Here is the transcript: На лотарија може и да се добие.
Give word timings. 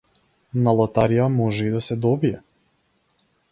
На 0.67 0.71
лотарија 0.79 1.27
може 1.35 1.69
и 1.69 1.75
да 1.75 1.83
се 1.91 1.99
добие. 2.09 2.43